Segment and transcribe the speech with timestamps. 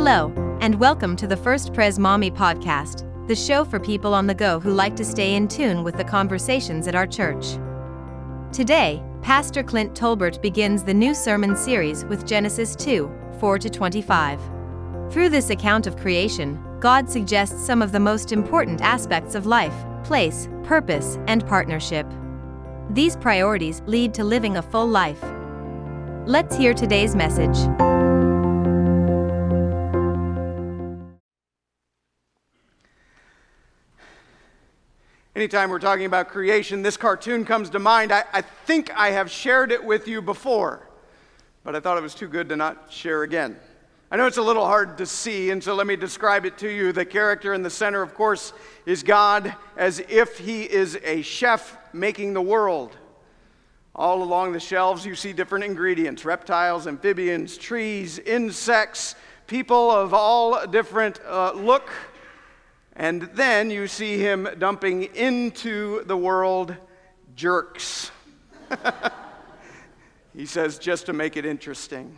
[0.00, 4.34] Hello, and welcome to the First Pres Maumee podcast, the show for people on the
[4.34, 7.58] go who like to stay in tune with the conversations at our church.
[8.52, 14.40] Today, Pastor Clint Tolbert begins the new sermon series with Genesis 2 4 to 25.
[15.10, 19.74] Through this account of creation, God suggests some of the most important aspects of life
[20.04, 22.06] place, purpose, and partnership.
[22.90, 25.24] These priorities lead to living a full life.
[26.24, 27.58] Let's hear today's message.
[35.38, 38.10] Anytime we're talking about creation, this cartoon comes to mind.
[38.10, 40.88] I, I, think I have shared it with you before,
[41.62, 43.56] but I thought it was too good to not share again.
[44.10, 46.68] I know it's a little hard to see, and so let me describe it to
[46.68, 46.90] you.
[46.90, 48.52] The character in the center, of course,
[48.84, 52.96] is God as if he is a chef making the world.
[53.94, 59.14] All along the shelves, you see different ingredients reptiles, amphibians, trees, insects,
[59.46, 61.92] people of all different uh, look
[62.98, 66.74] and then you see him dumping into the world
[67.36, 68.10] jerks.
[70.36, 72.16] he says, just to make it interesting.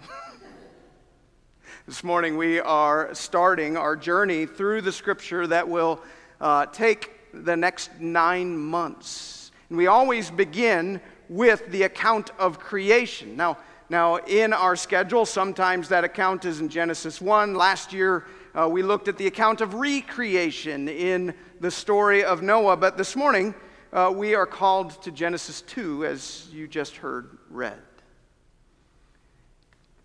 [1.87, 6.01] this morning we are starting our journey through the scripture that will
[6.41, 9.53] uh, take the next nine months.
[9.69, 13.37] And we always begin with the account of creation.
[13.37, 13.59] Now,
[13.91, 17.55] now, in our schedule, sometimes that account is in Genesis 1.
[17.55, 22.77] Last year, uh, we looked at the account of recreation in the story of Noah,
[22.77, 23.55] but this morning
[23.93, 27.79] uh, we are called to Genesis 2, as you just heard read.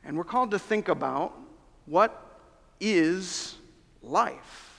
[0.03, 1.33] And we're called to think about
[1.85, 2.39] what
[2.79, 3.55] is
[4.03, 4.71] life.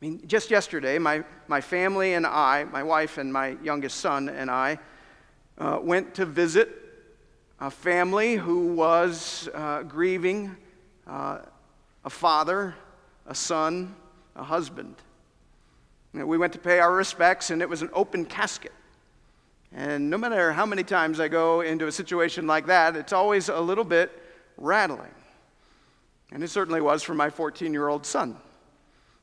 [0.00, 4.28] I mean, just yesterday, my, my family and I, my wife and my youngest son
[4.28, 4.78] and I,
[5.58, 6.70] uh, went to visit
[7.58, 10.56] a family who was uh, grieving
[11.08, 11.38] uh,
[12.04, 12.74] a father,
[13.26, 13.94] a son,
[14.36, 14.96] a husband.
[16.14, 18.72] And we went to pay our respects, and it was an open casket.
[19.72, 23.48] And no matter how many times I go into a situation like that, it's always
[23.48, 24.10] a little bit
[24.56, 25.14] rattling.
[26.32, 28.36] And it certainly was for my 14 year old son.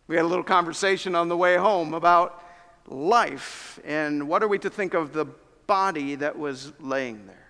[0.08, 2.44] We had a little conversation on the way home about
[2.88, 5.25] life and what are we to think of the
[5.66, 7.47] body that was laying there.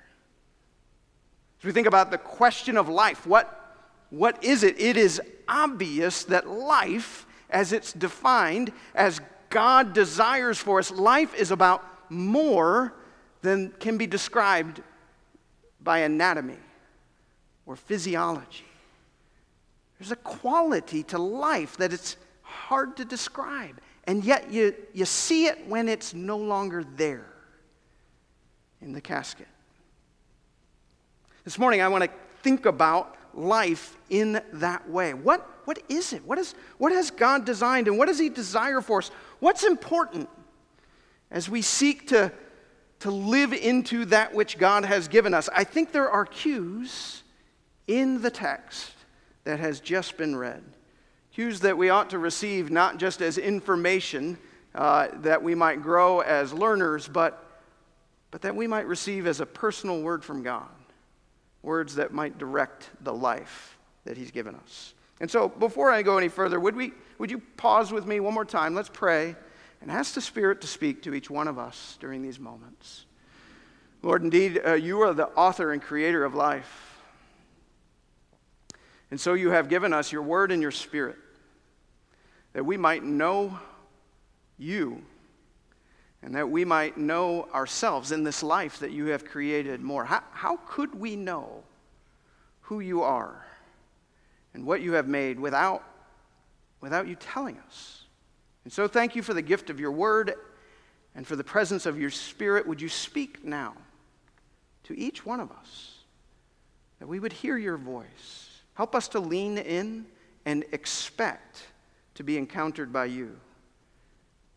[1.60, 3.65] As we think about the question of life, what
[4.10, 4.80] what is it?
[4.80, 11.52] It is obvious that life, as it's defined, as God desires for us, life is
[11.52, 12.94] about more
[13.42, 14.82] than can be described
[15.82, 16.58] by anatomy
[17.66, 18.66] or physiology.
[20.00, 25.46] There's a quality to life that it's hard to describe, and yet you, you see
[25.46, 27.32] it when it's no longer there
[28.82, 29.48] in the casket.
[31.44, 32.10] This morning, I want to
[32.42, 35.14] think about life in that way.
[35.14, 36.26] What, what is it?
[36.26, 39.12] What, is, what has God designed and what does He desire for us?
[39.40, 40.30] What's important
[41.32, 42.32] as we seek to,
[43.00, 45.50] to live into that which God has given us?
[45.54, 47.24] I think there are cues
[47.88, 48.92] in the text
[49.44, 50.64] that has just been read.
[51.34, 54.38] Cues that we ought to receive not just as information
[54.74, 57.62] uh, that we might grow as learners, but,
[58.32, 60.70] but that we might receive as a personal word from God
[61.66, 64.94] words that might direct the life that He's given us.
[65.20, 68.34] And so, before I go any further, would, we, would you pause with me one
[68.34, 68.76] more time?
[68.76, 69.36] Let's pray
[69.82, 73.06] and ask the Spirit to speak to each one of us during these moments.
[74.02, 77.02] Lord, indeed, uh, you are the author and creator of life.
[79.10, 81.18] And so you have given us your word and your spirit
[82.54, 83.60] that we might know
[84.58, 85.02] you
[86.26, 90.04] and that we might know ourselves in this life that you have created more.
[90.04, 91.64] How, how could we know
[92.62, 93.46] who you are
[94.56, 95.84] and what you have made without,
[96.82, 98.06] without you telling us?
[98.64, 100.34] And so, thank you for the gift of your word
[101.14, 102.66] and for the presence of your spirit.
[102.66, 103.76] Would you speak now
[104.86, 106.00] to each one of us
[106.98, 108.62] that we would hear your voice?
[108.74, 110.08] Help us to lean in
[110.44, 111.68] and expect
[112.16, 113.38] to be encountered by you.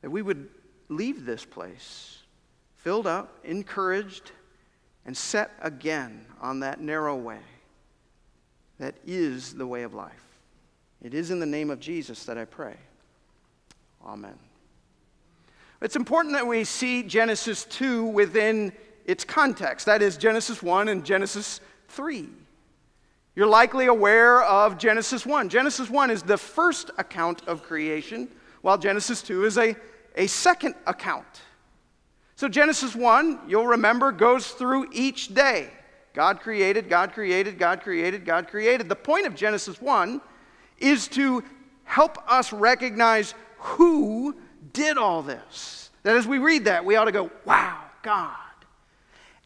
[0.01, 0.49] That we would
[0.89, 2.19] leave this place
[2.77, 4.33] filled up, encouraged,
[5.05, 7.41] and set again on that narrow way
[8.79, 10.25] that is the way of life.
[11.03, 12.77] It is in the name of Jesus that I pray.
[14.05, 14.39] Amen.
[15.81, 18.73] It's important that we see Genesis 2 within
[19.05, 19.87] its context.
[19.87, 22.29] That is Genesis 1 and Genesis 3.
[23.37, 25.49] You're likely aware of Genesis 1.
[25.49, 28.29] Genesis 1 is the first account of creation,
[28.63, 29.77] while Genesis 2 is a
[30.19, 31.25] a second account.
[32.37, 35.71] So, Genesis 1, you'll remember, goes through each day.
[36.13, 38.89] God created, God created, God created, God created.
[38.89, 40.21] The point of Genesis 1
[40.79, 41.43] is to
[41.85, 44.37] help us recognize who
[44.73, 45.91] did all this.
[46.03, 48.35] That as we read that, we ought to go, wow, God.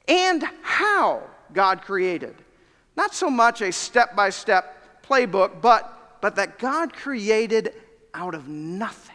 [0.09, 1.23] And how
[1.53, 2.35] God created.
[2.97, 7.75] Not so much a step by step playbook, but, but that God created
[8.15, 9.12] out of nothing.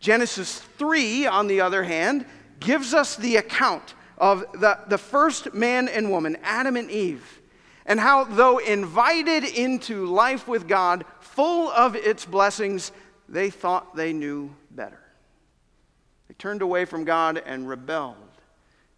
[0.00, 2.24] Genesis 3, on the other hand,
[2.58, 7.40] gives us the account of the, the first man and woman, Adam and Eve,
[7.86, 12.92] and how, though invited into life with God, full of its blessings,
[13.28, 15.00] they thought they knew better.
[16.28, 18.16] They turned away from God and rebelled.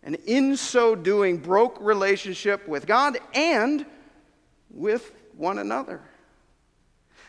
[0.03, 3.87] And in so doing, broke relationship with God and
[4.71, 6.01] with one another.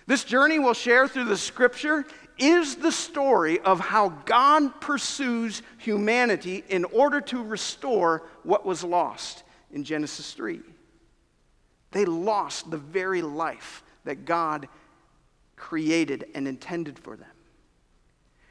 [0.06, 2.06] This journey we'll share through the scripture
[2.38, 9.44] is the story of how God pursues humanity in order to restore what was lost
[9.72, 10.62] in Genesis 3.
[11.92, 14.68] They lost the very life that God
[15.56, 17.28] created and intended for them.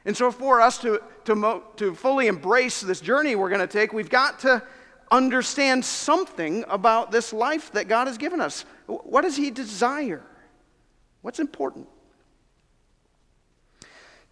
[0.05, 3.93] And so, for us to, to, to fully embrace this journey we're going to take,
[3.93, 4.61] we've got to
[5.11, 8.65] understand something about this life that God has given us.
[8.87, 10.23] What does He desire?
[11.21, 11.87] What's important?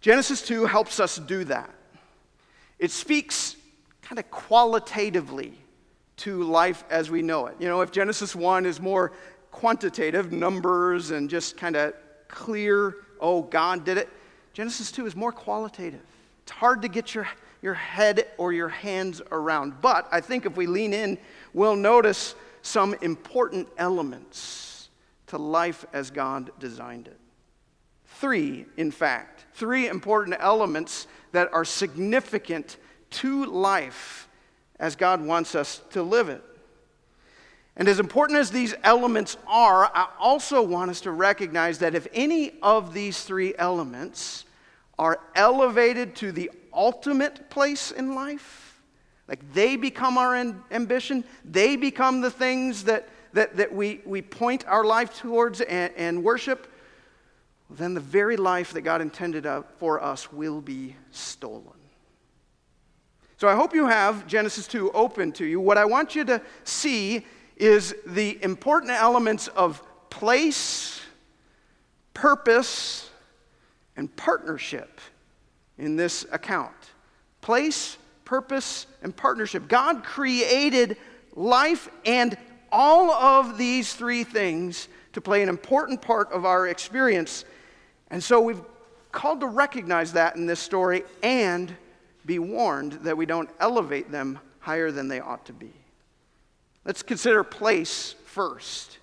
[0.02, 1.70] Genesis 2 helps us do that.
[2.80, 3.54] It speaks
[4.02, 5.56] kind of qualitatively
[6.18, 7.54] to life as we know it.
[7.60, 9.12] You know, if Genesis 1 is more
[9.52, 11.94] quantitative, numbers and just kind of
[12.26, 14.08] clear, oh, God did it,
[14.52, 16.02] Genesis 2 is more qualitative.
[16.42, 17.28] It's hard to get your,
[17.62, 19.80] your head or your hands around.
[19.80, 21.16] But I think if we lean in,
[21.54, 24.88] we'll notice some important elements
[25.28, 27.20] to life as God designed it.
[28.22, 32.76] Three, in fact, three important elements that are significant
[33.10, 34.28] to life
[34.78, 36.40] as God wants us to live it.
[37.76, 42.06] And as important as these elements are, I also want us to recognize that if
[42.14, 44.44] any of these three elements
[45.00, 48.80] are elevated to the ultimate place in life,
[49.26, 50.36] like they become our
[50.70, 55.92] ambition, they become the things that, that, that we, we point our life towards and,
[55.96, 56.68] and worship,
[57.76, 61.72] then the very life that God intended uh, for us will be stolen.
[63.36, 65.60] So I hope you have Genesis 2 open to you.
[65.60, 67.26] What I want you to see
[67.56, 71.00] is the important elements of place,
[72.14, 73.10] purpose,
[73.96, 75.00] and partnership
[75.78, 76.74] in this account.
[77.40, 79.66] Place, purpose, and partnership.
[79.68, 80.96] God created
[81.34, 82.36] life and
[82.70, 87.44] all of these three things to play an important part of our experience.
[88.12, 88.60] And so we've
[89.10, 91.74] called to recognize that in this story and
[92.26, 95.72] be warned that we don't elevate them higher than they ought to be.
[96.84, 98.98] Let's consider place first.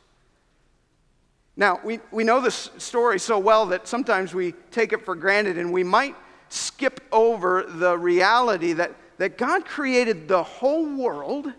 [1.57, 5.57] Now, we, we know this story so well that sometimes we take it for granted
[5.57, 6.15] and we might
[6.49, 11.51] skip over the reality that, that God created the whole world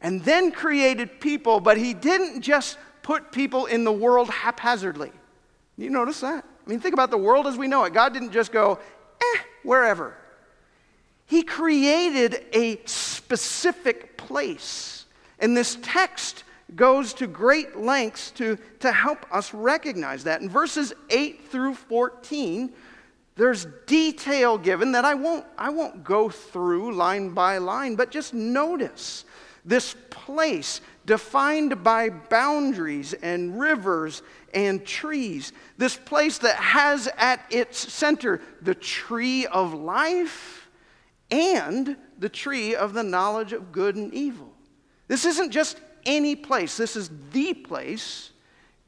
[0.00, 5.12] and then created people, but He didn't just put people in the world haphazardly.
[5.78, 6.44] You notice that?
[6.70, 7.92] I mean, think about the world as we know it.
[7.92, 8.78] God didn't just go,
[9.20, 10.14] eh, wherever.
[11.26, 15.04] He created a specific place.
[15.40, 16.44] And this text
[16.76, 20.42] goes to great lengths to, to help us recognize that.
[20.42, 22.72] In verses 8 through 14,
[23.34, 28.32] there's detail given that I won't, I won't go through line by line, but just
[28.32, 29.24] notice
[29.64, 34.22] this place defined by boundaries and rivers
[34.54, 35.52] and trees.
[35.78, 40.68] This place that has at its center the tree of life
[41.30, 44.52] and the tree of the knowledge of good and evil.
[45.08, 48.30] This isn't just any place, this is the place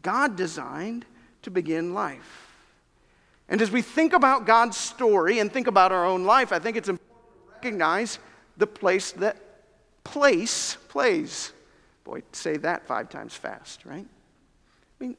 [0.02, 1.04] God designed
[1.42, 2.48] to begin life.
[3.48, 6.76] And as we think about God's story and think about our own life, I think
[6.76, 8.18] it's important to recognize
[8.56, 9.36] the place that
[10.04, 11.52] place plays.
[12.04, 14.06] Boy, say that five times fast, right?
[14.06, 15.16] I mean,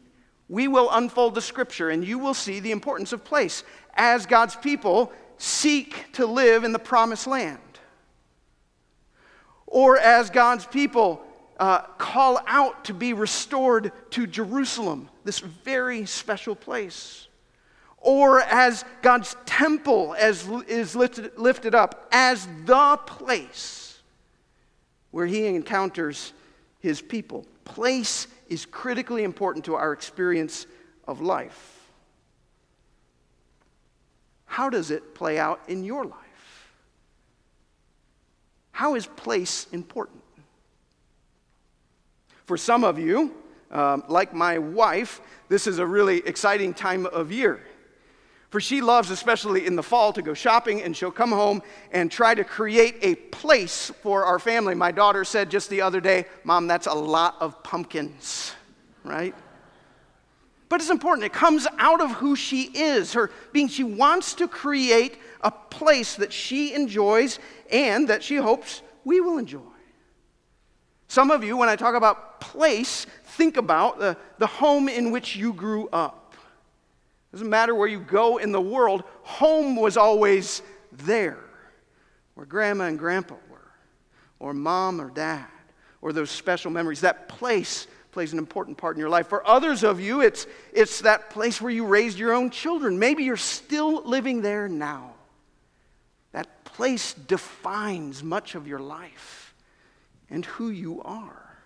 [0.50, 3.64] we will unfold the scripture and you will see the importance of place
[3.96, 7.60] as God's people seek to live in the promised land
[9.74, 11.20] or as God's people
[11.60, 17.28] uh, call out to be restored to Jerusalem, this very special place.
[17.98, 24.00] Or as God's temple as, is lifted, lifted up as the place
[25.10, 26.34] where He encounters
[26.84, 27.48] His people.
[27.64, 30.68] Place is critically important to our experience
[31.08, 31.90] of life.
[34.46, 36.74] How does it play out in your life?
[38.74, 40.22] How is place important?
[42.44, 43.34] For some of you,
[43.72, 47.62] um, like my wife, this is a really exciting time of year.
[48.54, 52.12] For she loves, especially in the fall, to go shopping and she'll come home and
[52.12, 54.76] try to create a place for our family.
[54.76, 58.54] My daughter said just the other day, Mom, that's a lot of pumpkins,
[59.04, 59.34] right?
[60.70, 61.26] But it's important.
[61.26, 66.14] It comes out of who she is, her being, she wants to create a place
[66.18, 67.40] that she enjoys
[67.72, 69.62] and that she hopes we will enjoy.
[71.08, 75.36] Some of you, when I talk about place, think about the, the home in which
[75.36, 76.23] you grew up.
[77.34, 80.62] Doesn't matter where you go in the world, home was always
[80.92, 81.40] there,
[82.36, 83.72] where grandma and grandpa were,
[84.40, 85.48] or mom or dad,
[86.00, 87.02] or those special memories.
[87.02, 89.30] That place plays an important part in your life.
[89.30, 93.00] For others of you, it's, it's that place where you raised your own children.
[93.00, 95.16] Maybe you're still living there now.
[96.34, 99.56] That place defines much of your life
[100.30, 101.58] and who you are.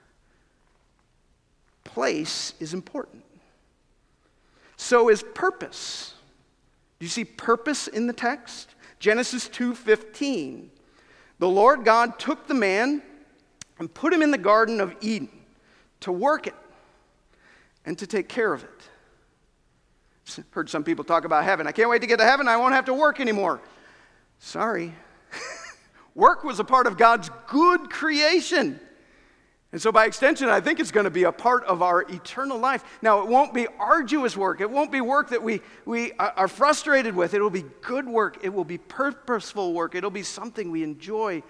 [1.83, 3.25] Place is important
[4.77, 6.13] so is purpose.
[6.99, 8.75] Do you see purpose in the text?
[8.99, 10.71] Genesis 2:15.
[11.39, 13.01] The Lord God took the man
[13.79, 15.29] and put him in the garden of Eden
[15.99, 16.55] to work it
[17.85, 20.43] and to take care of it.
[20.51, 21.67] Heard some people talk about heaven.
[21.67, 22.47] I can't wait to get to heaven.
[22.47, 23.61] I won't have to work anymore.
[24.39, 24.93] Sorry.
[26.15, 28.79] work was a part of God's good creation.
[29.77, 32.57] And so, by extension, I think it's going to be a part of our eternal
[32.57, 32.83] life.
[33.03, 34.59] Now, it won't be arduous work.
[34.59, 37.35] It won't be work that we, we are frustrated with.
[37.35, 38.39] It will be good work.
[38.41, 39.93] It will be purposeful work.
[39.93, 41.43] It'll be something we enjoy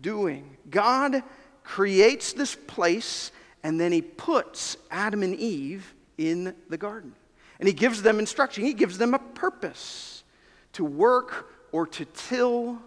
[0.00, 0.56] doing.
[0.68, 1.22] God
[1.62, 3.30] creates this place,
[3.62, 7.14] and then He puts Adam and Eve in the garden.
[7.60, 10.24] And He gives them instruction, He gives them a purpose
[10.72, 12.82] to work or to till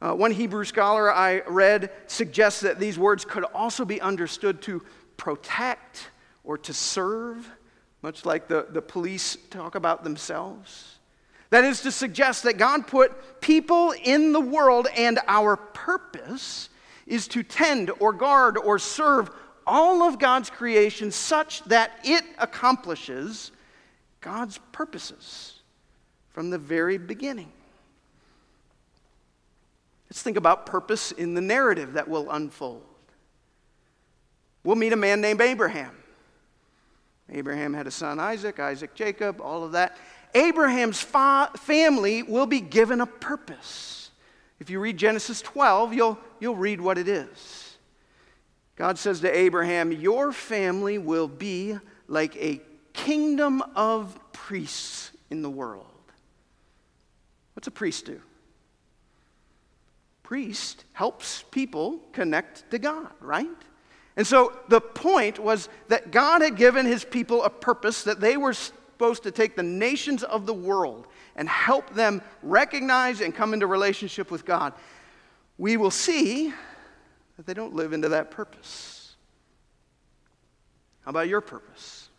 [0.00, 4.82] uh, one Hebrew scholar I read suggests that these words could also be understood to
[5.16, 6.10] protect
[6.44, 7.50] or to serve,
[8.02, 10.98] much like the, the police talk about themselves.
[11.50, 16.68] That is to suggest that God put people in the world, and our purpose
[17.06, 19.30] is to tend or guard or serve
[19.66, 23.50] all of God's creation such that it accomplishes
[24.20, 25.60] God's purposes
[26.30, 27.52] from the very beginning.
[30.08, 32.82] Let's think about purpose in the narrative that will unfold.
[34.64, 35.94] We'll meet a man named Abraham.
[37.30, 39.96] Abraham had a son, Isaac, Isaac, Jacob, all of that.
[40.34, 44.10] Abraham's fa- family will be given a purpose.
[44.60, 47.76] If you read Genesis 12, you'll, you'll read what it is.
[48.76, 52.60] God says to Abraham, Your family will be like a
[52.92, 55.84] kingdom of priests in the world.
[57.54, 58.20] What's a priest do?
[60.28, 63.48] Priest helps people connect to God, right?
[64.14, 68.36] And so the point was that God had given his people a purpose that they
[68.36, 73.54] were supposed to take the nations of the world and help them recognize and come
[73.54, 74.74] into relationship with God.
[75.56, 76.52] We will see
[77.38, 79.16] that they don't live into that purpose.
[81.06, 82.10] How about your purpose?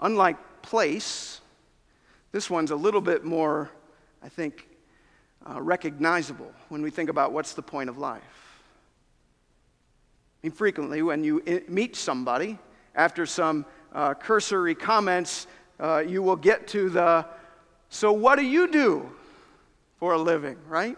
[0.00, 1.40] Unlike place,
[2.32, 3.70] this one's a little bit more,
[4.24, 4.64] I think,
[5.48, 8.22] uh, recognizable when we think about what's the point of life.
[10.42, 12.58] I mean, frequently, when you meet somebody,
[12.94, 15.46] after some uh, cursory comments,
[15.80, 17.26] uh, you will get to the,
[17.88, 19.10] so what do you do
[19.98, 20.96] for a living, right?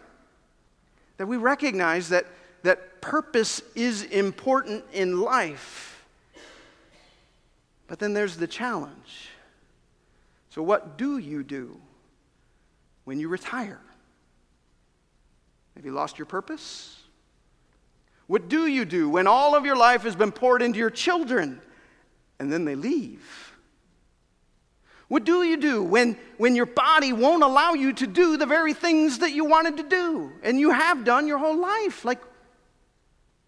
[1.16, 2.26] That we recognize that,
[2.62, 6.07] that purpose is important in life.
[7.87, 9.28] But then there's the challenge.
[10.50, 11.80] So, what do you do
[13.04, 13.80] when you retire?
[15.81, 16.95] Have you lost your purpose?
[18.27, 21.59] What do you do when all of your life has been poured into your children
[22.39, 23.57] and then they leave?
[25.09, 28.75] What do you do when, when your body won't allow you to do the very
[28.75, 32.05] things that you wanted to do and you have done your whole life?
[32.05, 32.21] Like,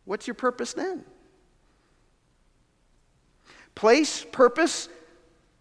[0.06, 1.04] what's your purpose then?
[3.74, 4.88] Place, purpose.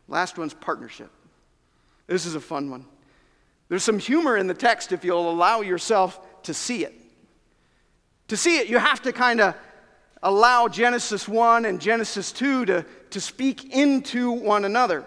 [0.07, 1.11] Last one's partnership.
[2.07, 2.85] This is a fun one.
[3.67, 6.93] There's some humor in the text if you'll allow yourself to see it.
[8.29, 9.55] To see it, you have to kind of
[10.23, 15.05] allow Genesis 1 and Genesis 2 to, to speak into one another.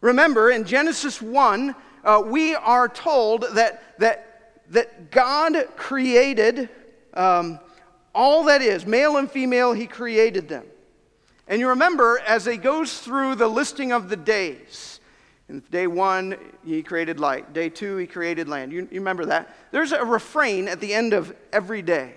[0.00, 6.68] Remember, in Genesis 1, uh, we are told that, that, that God created
[7.14, 7.58] um,
[8.14, 10.64] all that is, male and female, He created them.
[11.48, 15.00] And you remember, as He goes through the listing of the days,
[15.48, 17.52] in day one, he created light.
[17.52, 18.72] Day two, he created land.
[18.72, 19.54] You, you, remember that?
[19.70, 22.14] There's a refrain at the end of every day.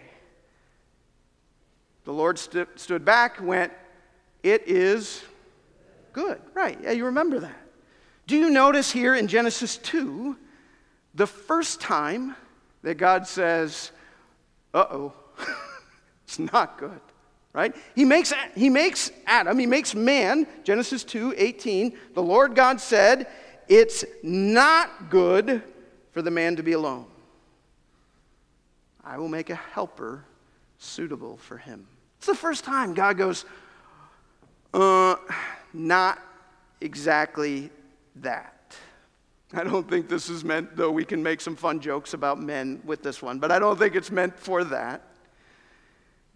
[2.05, 3.71] The Lord st- stood back, went,
[4.41, 5.23] It is
[6.11, 6.41] good.
[6.55, 6.79] Right.
[6.81, 7.61] Yeah, you remember that.
[8.25, 10.35] Do you notice here in Genesis 2,
[11.13, 12.35] the first time
[12.81, 13.91] that God says,
[14.73, 15.13] Uh oh,
[16.23, 17.01] it's not good
[17.59, 17.75] right?
[17.93, 21.97] He makes, he makes Adam, he makes man, Genesis 2 18.
[22.13, 23.27] The Lord God said,
[23.67, 25.61] It's not good
[26.11, 27.05] for the man to be alone.
[29.03, 30.23] I will make a helper
[30.77, 31.85] suitable for him.
[32.17, 33.43] It's the first time God goes,
[34.73, 35.15] uh,
[35.73, 36.19] not
[36.79, 37.69] exactly
[38.17, 38.77] that.
[39.51, 42.81] I don't think this is meant, though we can make some fun jokes about men
[42.85, 45.08] with this one, but I don't think it's meant for that.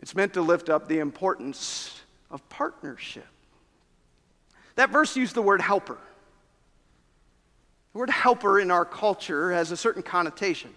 [0.04, 3.26] It's meant to lift up the importance of partnership.
[4.76, 5.98] That verse used the word helper.
[7.94, 10.72] The word helper in our culture has a certain connotation,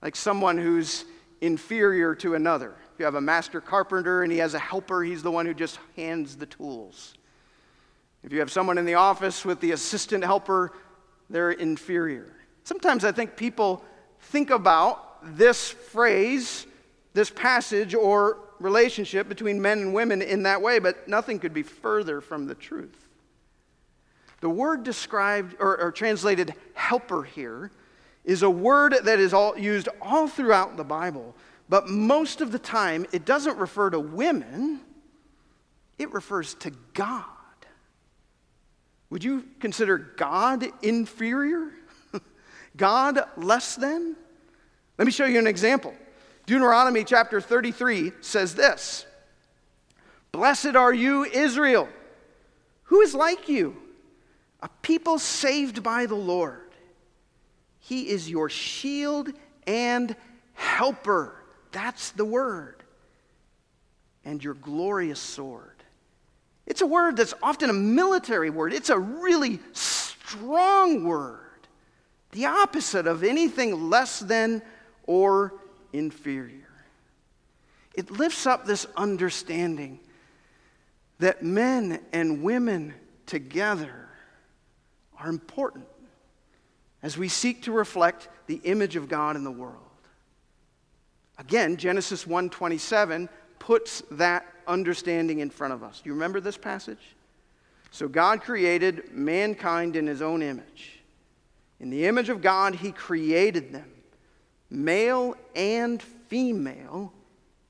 [0.00, 1.04] like someone who's
[1.42, 2.74] inferior to another.
[2.94, 5.52] If you have a master carpenter and he has a helper, he's the one who
[5.52, 7.12] just hands the tools.
[8.22, 10.72] If you have someone in the office with the assistant helper,
[11.28, 12.32] they're inferior.
[12.62, 13.84] Sometimes I think people
[14.18, 16.66] think about this phrase
[17.14, 21.62] this passage or relationship between men and women in that way, but nothing could be
[21.62, 23.08] further from the truth.
[24.40, 27.70] The word described or, or translated helper here
[28.24, 31.34] is a word that is all, used all throughout the Bible,
[31.68, 34.80] but most of the time it doesn't refer to women,
[35.98, 37.24] it refers to God.
[39.10, 41.70] Would you consider God inferior?
[42.76, 44.16] God less than?
[44.98, 45.94] Let me show you an example.
[46.46, 49.06] Deuteronomy chapter 33 says this
[50.32, 51.88] Blessed are you, Israel.
[52.84, 53.76] Who is like you?
[54.62, 56.60] A people saved by the Lord.
[57.80, 59.30] He is your shield
[59.66, 60.14] and
[60.54, 61.34] helper.
[61.72, 62.82] That's the word.
[64.24, 65.70] And your glorious sword.
[66.66, 71.40] It's a word that's often a military word, it's a really strong word.
[72.32, 74.62] The opposite of anything less than
[75.06, 75.54] or
[75.94, 76.68] inferior.
[77.94, 80.00] It lifts up this understanding
[81.20, 82.92] that men and women
[83.24, 84.08] together
[85.18, 85.86] are important
[87.02, 89.78] as we seek to reflect the image of God in the world.
[91.38, 93.28] Again, Genesis 1:27
[93.60, 96.00] puts that understanding in front of us.
[96.00, 97.14] Do you remember this passage?
[97.92, 101.00] So God created mankind in his own image.
[101.78, 103.93] In the image of God he created them
[104.74, 107.12] male and female,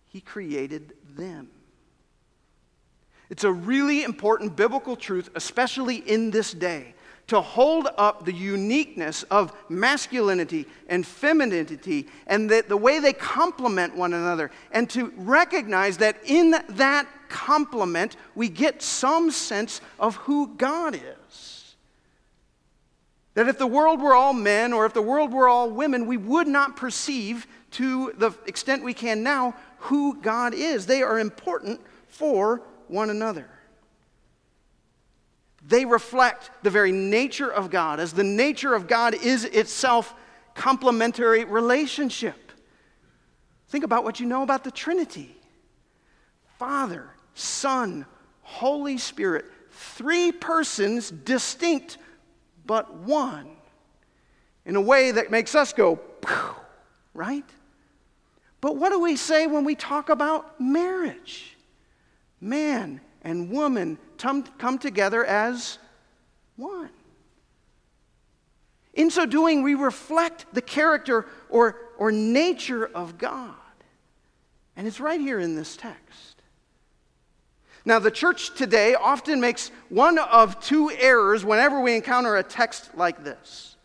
[0.07, 1.51] he created them.
[3.31, 6.95] It's a really important biblical truth, especially in this day,
[7.27, 13.97] to hold up the uniqueness of masculinity and femininity and the, the way they complement
[13.97, 20.55] one another, and to recognize that in that complement, we get some sense of who
[20.57, 21.54] God is.
[23.35, 26.17] That if the world were all men or if the world were all women, we
[26.17, 30.87] would not perceive to the extent we can now who God is.
[30.87, 33.49] They are important for one another.
[35.67, 40.15] They reflect the very nature of God, as the nature of God is itself
[40.55, 42.53] complementary relationship.
[43.69, 45.37] Think about what you know about the Trinity
[46.59, 48.07] Father, Son,
[48.43, 51.99] Holy Spirit, three persons distinct
[52.67, 53.49] but one
[54.65, 56.01] in a way that makes us go,
[57.15, 57.45] right?
[58.61, 61.57] But what do we say when we talk about marriage?
[62.41, 65.79] Man and woman come together as
[66.57, 66.91] one.
[68.95, 73.55] In so doing, we reflect the character or, or nature of God.
[74.77, 76.43] And it's right here in this text.
[77.85, 82.91] Now, the church today often makes one of two errors whenever we encounter a text
[82.97, 83.77] like this.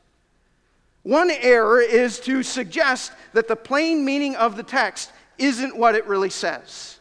[1.03, 6.05] One error is to suggest that the plain meaning of the text isn't what it
[6.05, 6.99] really says,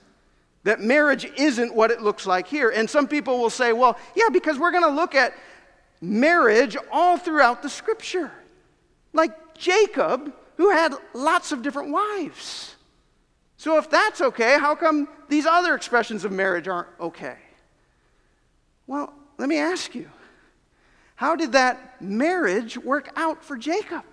[0.65, 2.71] that marriage isn't what it looks like here.
[2.71, 5.35] And some people will say, well, yeah, because we're going to look at
[6.01, 8.31] marriage all throughout the scripture.
[9.13, 12.77] Like Jacob, who had lots of different wives.
[13.59, 17.37] So, if that's okay, how come these other expressions of marriage aren't okay?
[18.87, 20.09] Well, let me ask you
[21.17, 24.05] how did that marriage work out for Jacob?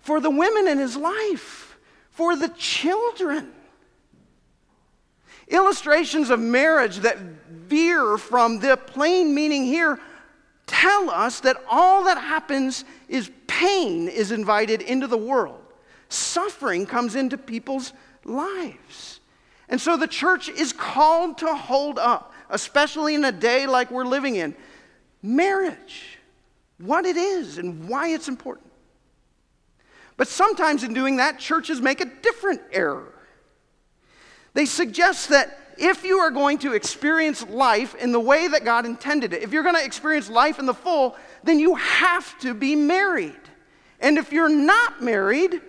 [0.00, 1.78] For the women in his life,
[2.10, 3.52] for the children.
[5.48, 7.16] Illustrations of marriage that
[7.48, 9.98] veer from the plain meaning here
[10.66, 15.67] tell us that all that happens is pain is invited into the world
[16.08, 17.92] suffering comes into people's
[18.24, 19.20] lives.
[19.68, 24.04] And so the church is called to hold up, especially in a day like we're
[24.04, 24.54] living in,
[25.22, 26.18] marriage,
[26.78, 28.70] what it is and why it's important.
[30.16, 33.14] But sometimes in doing that, churches make a different error.
[34.54, 38.84] They suggest that if you are going to experience life in the way that God
[38.84, 42.54] intended it, if you're going to experience life in the full, then you have to
[42.54, 43.36] be married.
[44.00, 45.60] And if you're not married,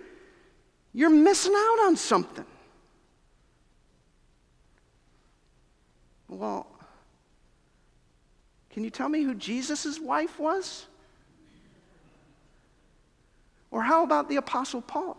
[0.92, 2.44] you're missing out on something.
[6.28, 6.66] Well,
[8.70, 10.86] can you tell me who Jesus' wife was?
[13.70, 15.16] Or how about the Apostle Paul?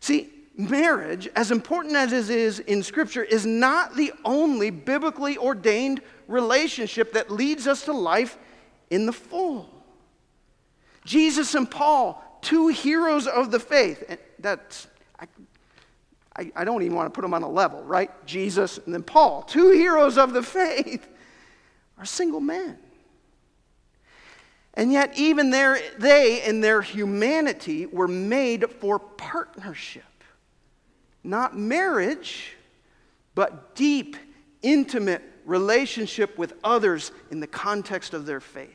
[0.00, 6.02] See, marriage, as important as it is in Scripture, is not the only biblically ordained
[6.28, 8.38] relationship that leads us to life
[8.90, 9.70] in the full.
[11.04, 14.86] Jesus and Paul, two heroes of the faith, and that's
[16.38, 18.10] I, I don't even want to put them on a level, right?
[18.26, 21.06] Jesus and then Paul, two heroes of the faith,
[21.98, 22.78] are single men.
[24.74, 30.04] And yet, even their, they, in their humanity, were made for partnership.
[31.24, 32.52] Not marriage,
[33.34, 34.16] but deep,
[34.60, 38.68] intimate relationship with others in the context of their faith.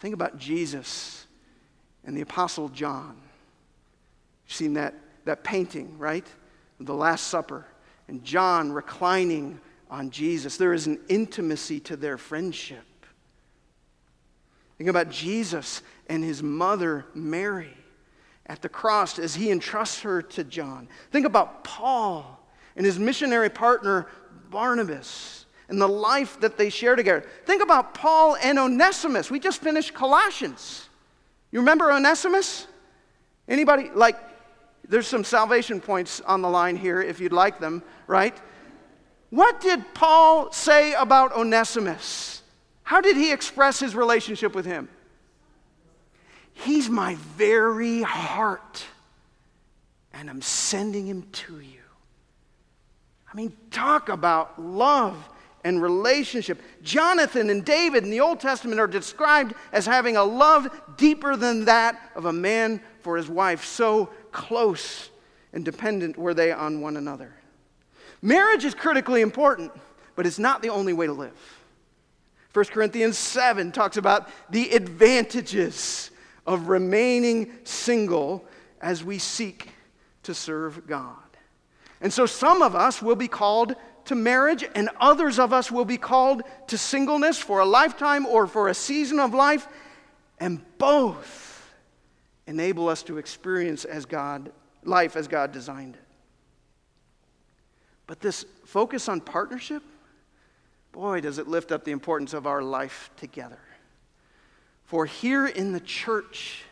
[0.00, 1.21] Think about Jesus
[2.04, 3.16] and the Apostle John.
[4.46, 6.26] You've seen that that painting, right?
[6.80, 7.66] The Last Supper,
[8.08, 9.60] and John reclining
[9.90, 10.56] on Jesus.
[10.56, 12.84] There is an intimacy to their friendship.
[14.78, 17.76] Think about Jesus and his mother, Mary,
[18.46, 20.88] at the cross as he entrusts her to John.
[21.12, 22.40] Think about Paul
[22.74, 24.08] and his missionary partner,
[24.50, 27.24] Barnabas, and the life that they share together.
[27.46, 29.30] Think about Paul and Onesimus.
[29.30, 30.88] We just finished Colossians.
[31.52, 32.66] You remember Onesimus?
[33.46, 34.16] Anybody like
[34.88, 38.36] there's some salvation points on the line here if you'd like them, right?
[39.30, 42.42] What did Paul say about Onesimus?
[42.82, 44.88] How did he express his relationship with him?
[46.52, 48.84] He's my very heart,
[50.12, 51.80] and I'm sending him to you.
[53.32, 55.16] I mean, talk about love
[55.64, 56.60] and relationship.
[56.82, 61.66] Jonathan and David in the Old Testament are described as having a love deeper than
[61.66, 63.64] that of a man for his wife.
[63.64, 65.10] So close
[65.52, 67.34] and dependent were they on one another.
[68.20, 69.72] Marriage is critically important,
[70.16, 71.58] but it's not the only way to live.
[72.52, 76.10] 1 Corinthians 7 talks about the advantages
[76.46, 78.44] of remaining single
[78.80, 79.70] as we seek
[80.24, 81.16] to serve God.
[82.00, 83.74] And so some of us will be called
[84.12, 88.46] to marriage, and others of us will be called to singleness for a lifetime or
[88.46, 89.66] for a season of life,
[90.38, 91.72] and both
[92.46, 94.52] enable us to experience as God,
[94.84, 96.02] life as God designed it.
[98.06, 99.82] But this focus on partnership,
[100.92, 103.60] boy, does it lift up the importance of our life together.
[104.84, 106.64] For here in the church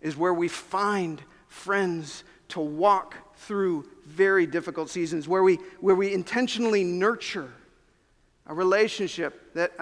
[0.00, 6.12] is where we find friends to walk through very difficult seasons, where we, where we
[6.12, 7.50] intentionally nurture
[8.46, 9.72] a relationship that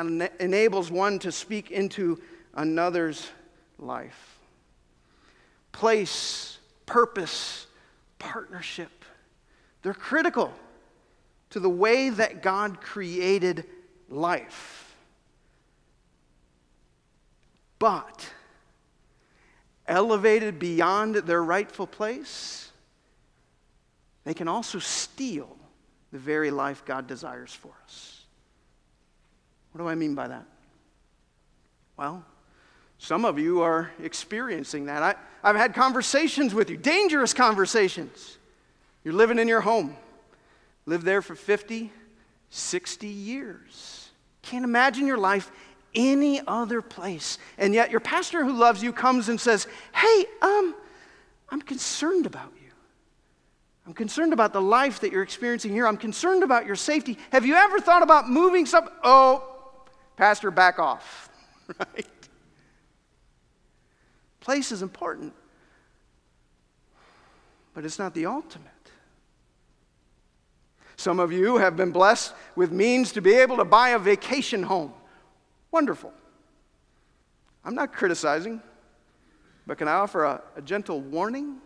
[0.41, 2.21] enables one to speak into
[2.55, 3.29] another's
[3.79, 4.35] life
[5.73, 7.67] place, purpose,
[8.21, 9.05] partnership.
[9.83, 10.53] They're critical
[11.51, 13.65] to the way that God created
[14.09, 14.95] life.
[17.79, 18.31] But
[19.87, 22.71] elevated beyond their rightful place,
[24.25, 25.57] they can also steal
[26.13, 28.23] the very life God desires for us.
[29.73, 30.47] What do I mean by that?
[31.97, 32.25] Well,
[32.99, 35.03] some of you are experiencing that.
[35.03, 38.39] I, I've had conversations with you, dangerous conversations.
[39.03, 39.97] You're living in your home,
[40.87, 41.93] lived there for 50,
[42.51, 44.09] 60 years.
[44.43, 45.51] Can't imagine your life
[45.95, 47.39] any other place.
[47.59, 50.75] And yet your pastor who loves you comes and says, Hey, um,
[51.49, 52.71] I'm concerned about you.
[53.87, 55.87] I'm concerned about the life that you're experiencing here.
[55.87, 57.19] I'm concerned about your safety.
[57.33, 58.89] Have you ever thought about moving some?
[59.03, 59.45] Oh,
[60.17, 61.29] pastor, back off.
[61.79, 62.07] right?
[64.41, 65.33] Place is important,
[67.75, 68.71] but it's not the ultimate.
[70.97, 74.63] Some of you have been blessed with means to be able to buy a vacation
[74.63, 74.93] home.
[75.75, 76.13] Wonderful.
[77.65, 78.63] I'm not criticizing,
[79.67, 81.57] but can I offer a, a gentle warning?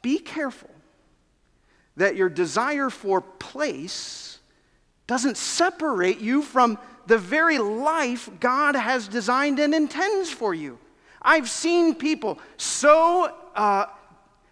[0.00, 0.70] Be careful
[1.98, 4.38] that your desire for place
[5.06, 10.78] doesn't separate you from the very life God has designed and intends for you.
[11.20, 13.84] I've seen people so, uh,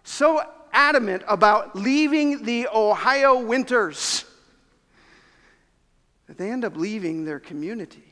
[0.03, 4.23] so adamant about leaving the Ohio winters
[6.27, 8.03] that they end up leaving their community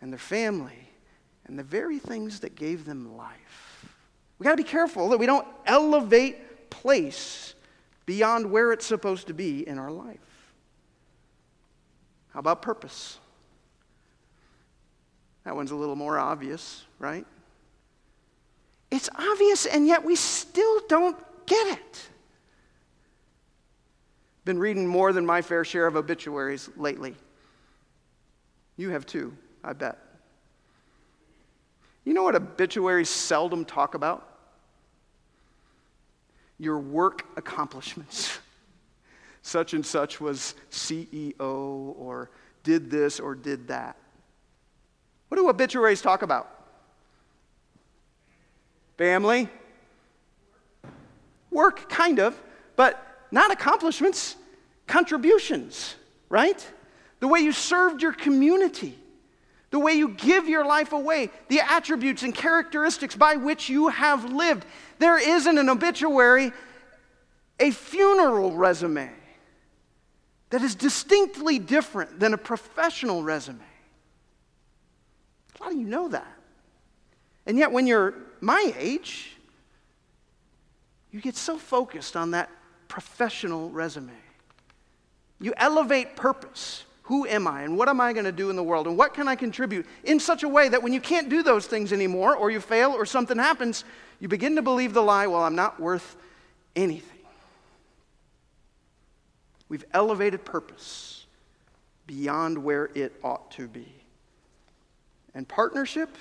[0.00, 0.88] and their family
[1.46, 3.86] and the very things that gave them life.
[4.38, 7.54] We got to be careful that we don't elevate place
[8.06, 10.18] beyond where it's supposed to be in our life.
[12.30, 13.18] How about purpose?
[15.44, 17.26] That one's a little more obvious, right?
[18.90, 22.08] It's obvious, and yet we still don't get it.
[24.44, 27.14] Been reading more than my fair share of obituaries lately.
[28.76, 29.98] You have too, I bet.
[32.04, 34.28] You know what obituaries seldom talk about?
[36.58, 38.38] Your work accomplishments.
[39.42, 42.30] such and such was CEO or
[42.62, 43.96] did this or did that.
[45.28, 46.50] What do obituaries talk about?
[48.96, 49.48] Family?
[51.50, 52.40] Work, kind of,
[52.76, 54.36] but not accomplishments,
[54.86, 55.96] contributions,
[56.28, 56.64] right?
[57.18, 58.96] The way you served your community,
[59.70, 64.32] the way you give your life away, the attributes and characteristics by which you have
[64.32, 64.64] lived.
[65.00, 66.52] There isn't an obituary,
[67.58, 69.10] a funeral resume
[70.50, 73.58] that is distinctly different than a professional resume.
[75.58, 76.32] A lot of you know that?
[77.46, 79.32] And yet, when you're my age,
[81.10, 82.48] you get so focused on that
[82.94, 84.12] professional resume.
[85.40, 86.84] You elevate purpose.
[87.02, 87.62] Who am I?
[87.62, 88.86] And what am I going to do in the world?
[88.86, 91.66] And what can I contribute in such a way that when you can't do those
[91.66, 93.82] things anymore, or you fail, or something happens,
[94.20, 96.14] you begin to believe the lie, well, I'm not worth
[96.76, 97.18] anything.
[99.68, 101.26] We've elevated purpose
[102.06, 103.92] beyond where it ought to be.
[105.34, 106.16] And partnership?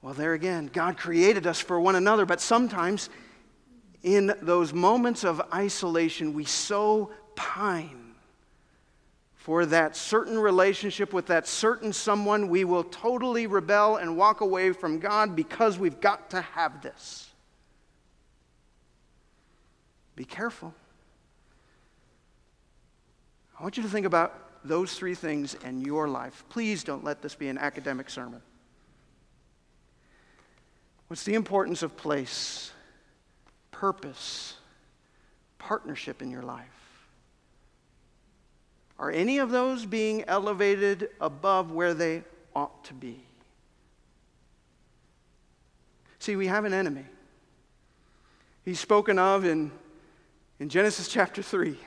[0.00, 3.10] Well, there again, God created us for one another, but sometimes
[4.16, 8.14] in those moments of isolation, we so pine
[9.34, 14.72] for that certain relationship with that certain someone, we will totally rebel and walk away
[14.72, 17.30] from God because we've got to have this.
[20.16, 20.74] Be careful.
[23.58, 26.44] I want you to think about those three things in your life.
[26.48, 28.42] Please don't let this be an academic sermon.
[31.08, 32.72] What's the importance of place,
[33.78, 34.54] purpose,
[35.58, 36.66] partnership in your life?
[38.98, 42.24] Are any of those being elevated above where they
[42.56, 43.20] ought to be?
[46.18, 47.04] See, we have an enemy.
[48.64, 49.70] He's spoken of in,
[50.58, 51.78] in Genesis chapter 3.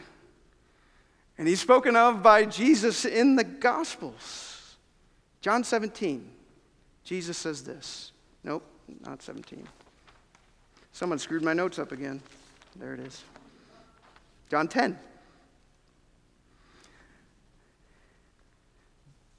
[1.37, 4.77] And he's spoken of by Jesus in the Gospels.
[5.41, 6.25] John 17,
[7.03, 8.13] Jesus says this.
[8.45, 8.63] Nope,
[9.05, 9.67] not 17.
[10.93, 12.21] Someone screwed my notes up again.
[12.75, 13.23] There it is.
[14.49, 14.97] John 10.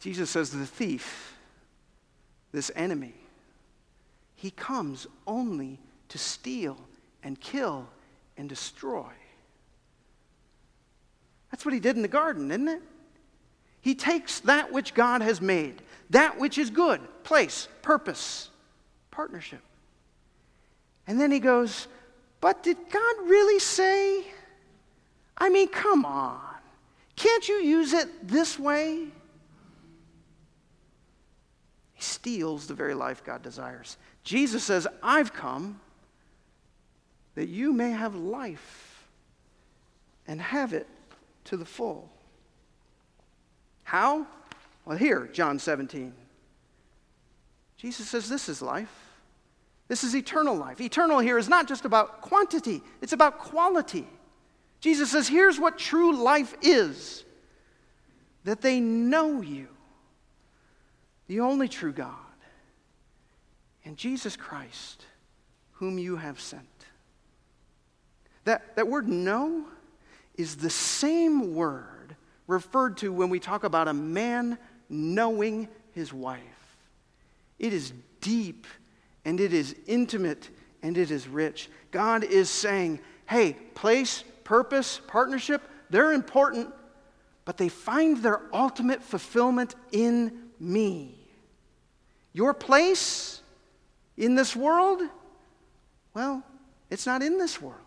[0.01, 1.37] Jesus says, The thief,
[2.51, 3.15] this enemy,
[4.35, 6.77] he comes only to steal
[7.23, 7.89] and kill
[8.37, 9.07] and destroy.
[11.51, 12.83] That's what he did in the garden, isn't it?
[13.83, 18.49] He takes that which God has made, that which is good, place, purpose,
[19.11, 19.61] partnership.
[21.07, 21.89] And then he goes,
[22.41, 24.25] But did God really say?
[25.37, 26.41] I mean, come on.
[27.17, 29.09] Can't you use it this way?
[31.95, 33.97] He steals the very life God desires.
[34.25, 35.81] Jesus says, I've come
[37.35, 39.09] that you may have life
[40.27, 40.87] and have it
[41.45, 42.11] to the full.
[43.85, 44.27] How?
[44.85, 46.13] Well, here, John 17.
[47.77, 49.02] Jesus says this is life.
[49.93, 50.81] This is eternal life.
[50.81, 54.07] Eternal here is not just about quantity, it's about quality.
[54.81, 57.27] Jesus says, here's what true life is
[58.45, 59.69] that they know you,
[61.27, 62.09] the only true God,
[63.85, 65.05] and Jesus Christ,
[65.73, 66.65] whom you have sent.
[68.45, 69.67] That, that word know
[70.37, 74.57] is the same word referred to when we talk about a man
[74.89, 76.41] knowing his wife.
[77.59, 78.67] It is deep
[79.25, 80.51] and it is intimate
[80.83, 81.71] and it is rich.
[81.91, 86.73] God is saying, hey, place, purpose, partnership, they're important,
[87.45, 91.19] but they find their ultimate fulfillment in me.
[92.33, 93.43] Your place
[94.17, 95.03] in this world,
[96.15, 96.43] well,
[96.91, 97.79] it's not in this world.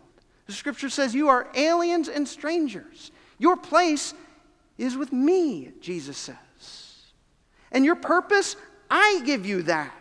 [0.46, 3.10] The scripture says, You are aliens and strangers.
[3.38, 4.14] Your place
[4.78, 6.36] is with me, Jesus says.
[7.72, 8.56] And your purpose,
[8.90, 9.92] I give you that.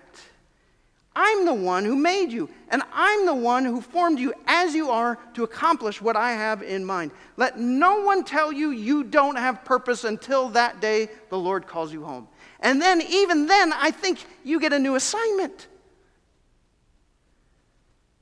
[1.15, 4.89] I'm the one who made you, and I'm the one who formed you as you
[4.91, 7.11] are to accomplish what I have in mind.
[7.37, 11.93] Let no one tell you you don't have purpose until that day the Lord calls
[11.93, 12.27] you home.
[12.59, 15.67] And then, even then, I think you get a new assignment.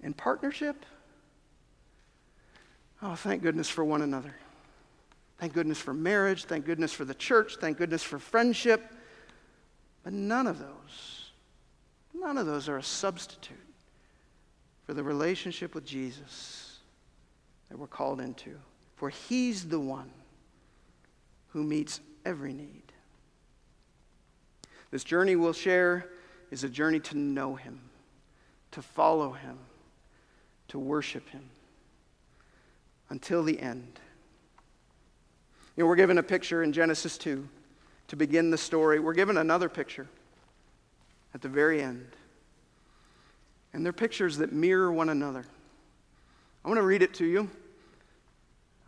[0.02, 0.86] In partnership,
[3.02, 4.36] oh, thank goodness for one another.
[5.40, 6.46] Thank goodness for marriage.
[6.46, 7.58] Thank goodness for the church.
[7.60, 8.94] Thank goodness for friendship.
[10.04, 11.13] But none of those
[12.24, 13.58] None of those are a substitute
[14.86, 16.80] for the relationship with Jesus
[17.70, 18.58] that we're called into.
[18.96, 20.10] For He's the one
[21.50, 22.84] who meets every need.
[24.90, 26.10] This journey we'll share
[26.50, 27.82] is a journey to know Him,
[28.72, 29.58] to follow Him,
[30.70, 31.50] to worship Him
[33.10, 34.00] until the end.
[35.76, 37.48] You know, we're given a picture in Genesis 2
[38.08, 39.00] to begin the story.
[39.00, 40.08] We're given another picture
[41.34, 42.08] at the very end.
[43.74, 45.46] And they're pictures that mirror one another.
[46.64, 47.50] I want to read it to you.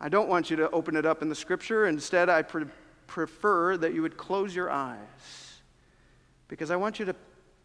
[0.00, 1.86] I don't want you to open it up in the scripture.
[1.86, 2.66] Instead, I pre-
[3.06, 5.60] prefer that you would close your eyes
[6.48, 7.16] because I want you to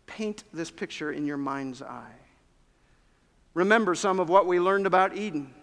[0.08, 2.16] paint this picture in your mind's eye.
[3.54, 5.54] Remember some of what we learned about Eden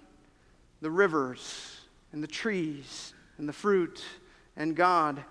[0.81, 1.81] the rivers
[2.13, 4.05] and the trees and the fruit
[4.57, 5.25] and God.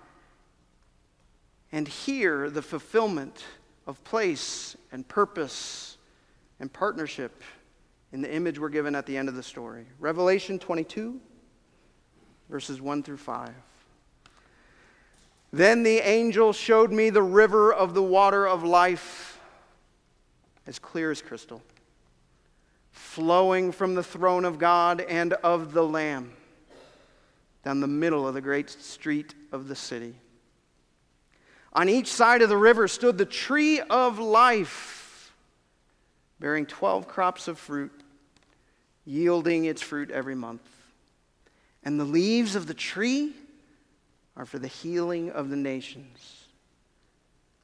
[1.72, 3.44] And here, the fulfillment
[3.88, 5.96] of place and purpose
[6.60, 7.42] and partnership
[8.12, 9.86] in the image we're given at the end of the story.
[9.98, 11.18] Revelation 22,
[12.50, 13.50] verses 1 through 5.
[15.50, 19.40] Then the angel showed me the river of the water of life,
[20.66, 21.62] as clear as crystal,
[22.92, 26.32] flowing from the throne of God and of the Lamb
[27.64, 30.14] down the middle of the great street of the city.
[31.72, 35.32] On each side of the river stood the tree of life,
[36.40, 37.92] bearing 12 crops of fruit,
[39.04, 40.62] yielding its fruit every month.
[41.84, 43.32] And the leaves of the tree
[44.36, 46.44] are for the healing of the nations.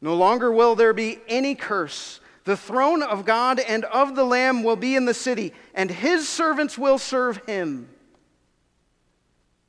[0.01, 2.21] No longer will there be any curse.
[2.45, 6.29] The throne of God and of the Lamb will be in the city, and his
[6.29, 7.89] servants will serve him.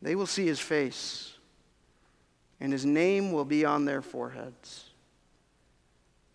[0.01, 1.34] They will see his face
[2.59, 4.85] and his name will be on their foreheads.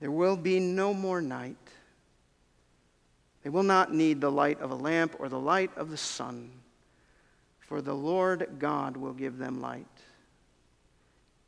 [0.01, 1.57] There will be no more night.
[3.43, 6.51] They will not need the light of a lamp or the light of the sun,
[7.61, 9.87] for the Lord God will give them light,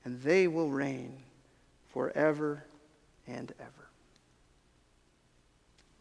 [0.04, 1.16] and they will reign
[1.92, 2.64] forever
[3.26, 3.88] and ever.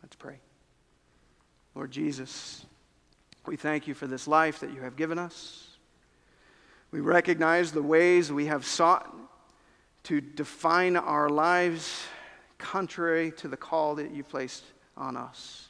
[0.01, 0.39] Let's pray.
[1.75, 2.65] Lord Jesus,
[3.45, 5.70] we thank you for this life that you have given us.
[6.91, 9.15] We recognize the ways we have sought
[10.04, 12.04] to define our lives
[12.58, 14.63] contrary to the call that you placed
[14.97, 15.69] on us.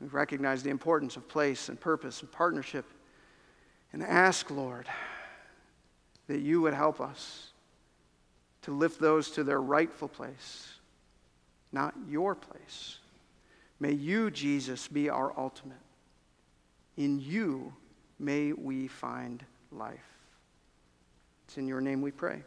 [0.00, 2.84] We recognize the importance of place and purpose and partnership
[3.92, 4.86] and ask, Lord,
[6.26, 7.52] that you would help us
[8.62, 10.74] to lift those to their rightful place,
[11.72, 12.98] not your place.
[13.80, 15.76] May you, Jesus, be our ultimate.
[16.96, 17.72] In you
[18.18, 20.00] may we find life.
[21.46, 22.42] It's in your name we pray.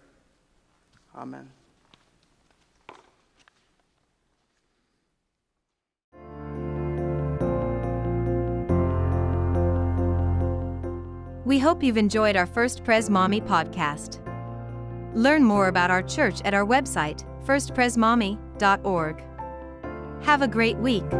[1.15, 1.49] Amen.
[11.45, 14.23] We hope you've enjoyed our First Pres Maumee podcast.
[15.15, 19.23] Learn more about our church at our website, firstpresmaumee.org.
[20.21, 21.11] Have a great week.